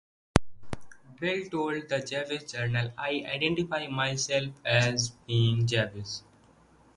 [1.19, 6.21] Bell told "The Jewish Journal", "I identify myself as being Jewish".